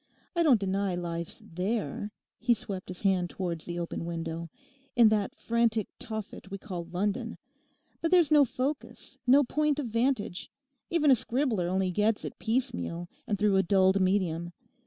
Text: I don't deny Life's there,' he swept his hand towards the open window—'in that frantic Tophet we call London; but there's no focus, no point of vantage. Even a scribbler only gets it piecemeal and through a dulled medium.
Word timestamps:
I 0.35 0.41
don't 0.41 0.59
deny 0.59 0.95
Life's 0.95 1.43
there,' 1.45 2.11
he 2.39 2.55
swept 2.55 2.87
his 2.89 3.01
hand 3.01 3.29
towards 3.29 3.65
the 3.65 3.77
open 3.77 4.03
window—'in 4.03 5.09
that 5.09 5.35
frantic 5.35 5.89
Tophet 5.99 6.49
we 6.49 6.57
call 6.57 6.85
London; 6.85 7.37
but 8.01 8.09
there's 8.09 8.31
no 8.31 8.43
focus, 8.43 9.19
no 9.27 9.43
point 9.43 9.77
of 9.77 9.89
vantage. 9.89 10.49
Even 10.89 11.11
a 11.11 11.15
scribbler 11.15 11.67
only 11.67 11.91
gets 11.91 12.25
it 12.25 12.39
piecemeal 12.39 13.09
and 13.27 13.37
through 13.37 13.57
a 13.57 13.61
dulled 13.61 13.99
medium. 14.01 14.53